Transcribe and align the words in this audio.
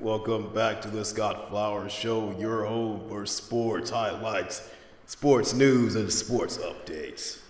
Welcome 0.00 0.54
back 0.54 0.80
to 0.82 0.88
the 0.88 1.04
Scott 1.04 1.48
Flowers 1.48 1.90
Show, 1.90 2.32
your 2.38 2.64
home 2.64 3.08
for 3.08 3.26
sports 3.26 3.90
highlights, 3.90 4.70
sports 5.06 5.54
news, 5.54 5.96
and 5.96 6.12
sports 6.12 6.56
updates. 6.58 7.40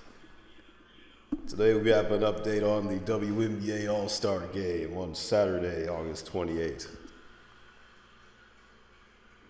Today 1.46 1.74
we 1.74 1.90
have 1.90 2.10
an 2.10 2.22
update 2.22 2.62
on 2.62 2.86
the 2.86 3.00
WNBA 3.00 3.92
All 3.92 4.08
Star 4.08 4.46
Game 4.46 4.96
on 4.96 5.14
Saturday, 5.14 5.90
August 5.90 6.32
28th. 6.32 6.88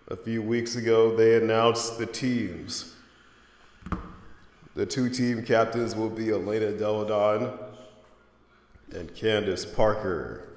A 0.09 0.17
few 0.17 0.43
weeks 0.43 0.75
ago, 0.75 1.15
they 1.15 1.37
announced 1.37 1.99
the 1.99 2.07
teams. 2.07 2.97
The 4.75 4.87
two 4.87 5.09
team 5.09 5.45
captains 5.45 5.95
will 5.95 6.11
be 6.11 6.31
Elena 6.31 6.73
Delle 6.73 7.05
Donne 7.05 7.57
and 8.91 9.15
Candace 9.15 9.65
Parker. 9.65 10.49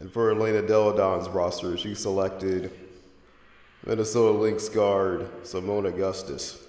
And 0.00 0.12
for 0.12 0.30
Elena 0.30 0.62
Delle 0.62 0.92
Donne's 0.96 1.28
roster, 1.28 1.76
she 1.76 1.94
selected 1.94 2.70
Minnesota 3.84 4.38
Lynx 4.38 4.68
guard 4.68 5.28
Seimone 5.42 5.88
Augustus, 5.88 6.62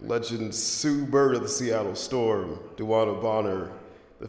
legend 0.00 0.54
Sue 0.54 1.06
Bird 1.06 1.36
of 1.36 1.42
the 1.42 1.48
Seattle 1.48 1.94
Storm, 1.94 2.58
DeWanna 2.76 3.22
Bonner 3.22 3.72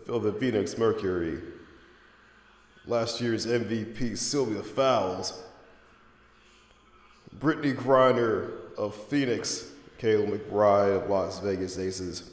of 0.08 0.24
the 0.24 0.32
Phoenix 0.34 0.78
Mercury, 0.78 1.40
last 2.86 3.20
year's 3.20 3.46
MVP 3.46 4.18
Sylvia 4.18 4.64
Fowles, 4.64 5.44
Brittney 7.38 7.76
Griner 7.76 8.52
of 8.78 8.96
Phoenix, 8.96 9.72
Kayla 10.00 10.38
McBride 10.38 11.04
of 11.04 11.10
Las 11.10 11.40
Vegas 11.40 11.78
Aces, 11.78 12.32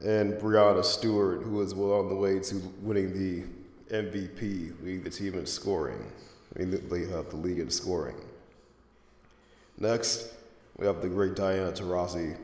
and 0.00 0.34
Breanna 0.34 0.84
Stewart, 0.84 1.42
who 1.42 1.60
is 1.62 1.74
well 1.74 1.98
on 1.98 2.08
the 2.08 2.14
way 2.14 2.38
to 2.38 2.54
winning 2.80 3.12
the 3.12 3.44
MVP, 3.92 4.72
leading 4.82 5.02
the 5.02 5.10
team 5.10 5.34
in 5.34 5.44
scoring. 5.46 6.10
They 6.56 7.06
have 7.06 7.30
the 7.30 7.36
league 7.36 7.58
in 7.58 7.70
scoring. 7.70 8.16
Next, 9.78 10.32
we 10.76 10.86
have 10.86 11.02
the 11.02 11.08
great 11.08 11.34
Diana 11.34 11.72
Taurasi, 11.72 12.36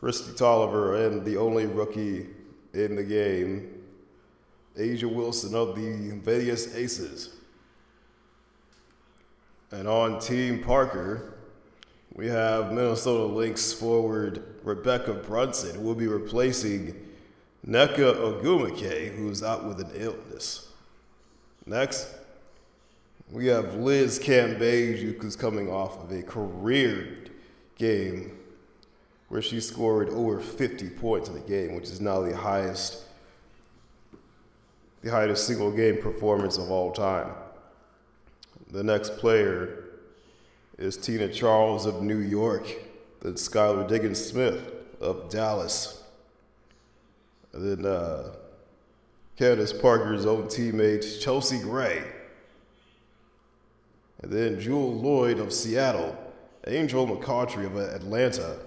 Kristi 0.00 0.36
Toliver, 0.36 1.06
and 1.06 1.24
the 1.24 1.36
only 1.36 1.66
rookie 1.66 2.26
in 2.72 2.96
the 2.96 3.04
game, 3.04 3.82
A'ja 4.78 5.12
Wilson 5.12 5.54
of 5.54 5.76
the 5.76 6.16
Vegas 6.16 6.74
Aces. 6.74 7.34
And 9.70 9.86
on 9.86 10.18
Team 10.18 10.62
Parker, 10.62 11.34
we 12.14 12.26
have 12.28 12.72
Minnesota 12.72 13.24
Lynx 13.24 13.72
forward 13.72 14.42
Rebekkah 14.64 15.26
Brunson, 15.26 15.76
who 15.76 15.82
will 15.82 15.94
be 15.94 16.08
replacing 16.08 16.94
Nneka 17.66 18.14
Ogwumike, 18.16 19.14
who's 19.16 19.42
out 19.42 19.64
with 19.66 19.80
an 19.80 19.90
illness. 19.94 20.69
Next, 21.70 22.08
we 23.30 23.46
have 23.46 23.76
Liz 23.76 24.18
Cambage, 24.18 25.16
who's 25.20 25.36
coming 25.36 25.70
off 25.70 26.02
of 26.02 26.10
a 26.10 26.20
career 26.20 27.16
game 27.76 28.36
where 29.28 29.40
she 29.40 29.60
scored 29.60 30.08
over 30.08 30.40
50 30.40 30.90
points 30.90 31.28
in 31.28 31.34
the 31.36 31.40
game, 31.40 31.76
which 31.76 31.84
is 31.84 32.00
now 32.00 32.22
the 32.22 32.36
highest 32.36 33.04
the 35.02 35.12
highest 35.12 35.46
single 35.46 35.70
game 35.70 35.98
performance 36.02 36.58
of 36.58 36.72
all 36.72 36.90
time. 36.90 37.30
The 38.72 38.82
next 38.82 39.18
player 39.18 39.84
is 40.76 40.96
Tina 40.96 41.28
Charles 41.28 41.86
of 41.86 42.02
New 42.02 42.18
York, 42.18 42.66
then 43.20 43.34
Skylar 43.34 43.86
Diggins 43.86 44.22
Smith 44.22 44.72
of 45.00 45.30
Dallas, 45.30 46.02
and 47.52 47.64
then 47.64 47.86
uh, 47.86 48.30
Candace 49.40 49.72
Parker's 49.72 50.26
own 50.26 50.48
teammate 50.48 51.18
Chelsea 51.18 51.60
Gray, 51.60 52.02
and 54.22 54.30
then 54.30 54.60
Jewell 54.60 55.00
Loyd 55.00 55.40
of 55.40 55.50
Seattle, 55.50 56.14
Angel 56.66 57.06
McCoughtry 57.06 57.64
of 57.64 57.74
Atlanta, 57.74 58.58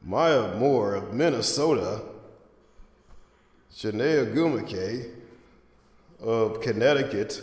Maya 0.00 0.54
Moore 0.54 0.94
of 0.94 1.14
Minnesota, 1.14 2.00
Chiney 3.76 4.24
Ogwumike 4.24 5.10
of 6.20 6.60
Connecticut, 6.60 7.42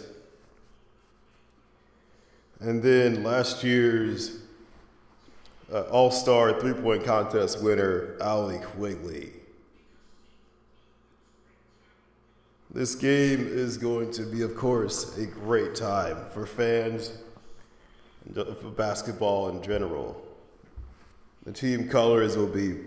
and 2.61 2.81
then 2.81 3.21
last 3.21 3.65
year's 3.65 4.43
uh, 5.73 5.81
All 5.91 6.11
Star 6.11 6.57
three 6.61 6.71
point 6.71 7.03
contest 7.03 7.61
winner, 7.61 8.15
Allie 8.21 8.59
Quigley. 8.59 9.33
This 12.77 12.93
game 12.93 13.39
is 13.39 13.75
going 13.75 14.11
to 14.11 14.21
be, 14.21 14.43
of 14.43 14.55
course, 14.55 15.17
a 15.17 15.25
great 15.25 15.73
time 15.73 16.15
for 16.31 16.45
fans 16.45 17.11
and 18.23 18.37
uh, 18.37 18.53
for 18.53 18.69
basketball 18.69 19.49
in 19.49 19.63
general. 19.63 20.23
The 21.47 21.53
team 21.53 21.89
colors 21.89 22.37
will 22.37 22.45
be 22.45 22.81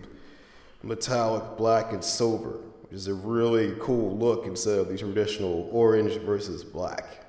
metallic 0.85 1.57
black 1.57 1.91
and 1.91 2.05
silver, 2.05 2.61
which 2.83 2.93
is 2.93 3.09
a 3.09 3.15
really 3.15 3.75
cool 3.81 4.17
look 4.17 4.47
instead 4.47 4.79
of 4.79 4.91
the 4.91 4.97
traditional 4.97 5.69
orange 5.73 6.19
versus 6.19 6.63
black. 6.63 7.27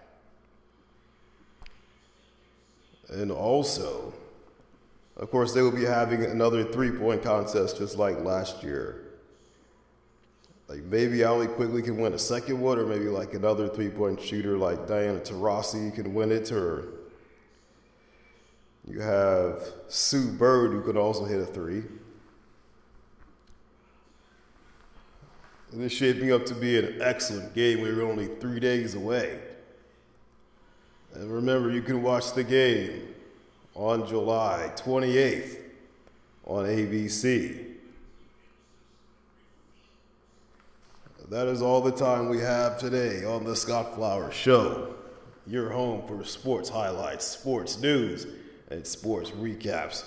And 3.09 3.31
also, 3.31 4.13
of 5.17 5.31
course, 5.31 5.55
they 5.55 5.63
will 5.63 5.71
be 5.71 5.85
having 5.85 6.23
another 6.25 6.63
three 6.63 6.91
point 6.91 7.23
contest 7.23 7.79
just 7.79 7.97
like 7.97 8.23
last 8.23 8.61
year. 8.61 9.10
Like 10.71 10.83
maybe 10.83 11.21
Allie 11.21 11.47
Quigley 11.47 11.81
can 11.81 11.97
win 11.97 12.13
a 12.13 12.17
second 12.17 12.61
one, 12.61 12.79
or 12.79 12.85
maybe 12.85 13.09
like 13.09 13.33
another 13.33 13.67
three 13.67 13.89
point 13.89 14.21
shooter 14.21 14.57
like 14.57 14.87
Diana 14.87 15.19
Taurasi 15.19 15.93
can 15.93 16.13
win 16.13 16.31
it, 16.31 16.49
or 16.49 16.85
you 18.87 19.01
have 19.01 19.59
Sue 19.89 20.31
Bird 20.31 20.71
who 20.71 20.81
can 20.81 20.95
also 20.95 21.25
hit 21.25 21.41
a 21.41 21.45
three. 21.45 21.83
And 25.73 25.83
it's 25.83 25.93
shaping 25.93 26.31
up 26.31 26.45
to 26.45 26.55
be 26.55 26.79
an 26.79 27.01
excellent 27.01 27.53
game. 27.53 27.81
We're 27.81 28.03
only 28.03 28.27
three 28.27 28.61
days 28.61 28.95
away. 28.95 29.39
And 31.13 31.29
remember, 31.29 31.69
you 31.69 31.81
can 31.81 32.01
watch 32.01 32.31
the 32.31 32.45
game 32.45 33.13
on 33.75 34.07
July 34.07 34.71
28th 34.77 35.57
on 36.45 36.63
ABC. 36.63 37.70
That 41.31 41.47
is 41.47 41.61
all 41.61 41.79
the 41.79 41.93
time 41.93 42.27
we 42.27 42.39
have 42.39 42.77
today 42.77 43.23
on 43.23 43.45
the 43.45 43.55
Scott 43.55 43.95
Flowers 43.95 44.33
Show. 44.33 44.95
Your 45.47 45.69
home 45.69 46.05
for 46.05 46.25
sports 46.25 46.67
highlights, 46.67 47.25
sports 47.25 47.79
news, 47.79 48.27
and 48.69 48.85
sports 48.85 49.31
recaps. 49.31 50.03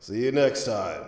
See 0.00 0.22
you 0.22 0.32
next 0.32 0.66
time. 0.66 1.04